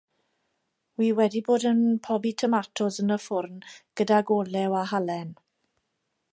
Wi 1.01 1.09
wedi 1.19 1.41
bod 1.49 1.65
yn 1.73 1.83
pobi 2.07 2.31
tomatos 2.43 2.97
yn 3.05 3.15
y 3.17 3.19
ffwrn 3.27 3.61
gydag 4.01 4.35
olew 4.39 4.77
a 4.81 4.85
halen. 4.95 5.33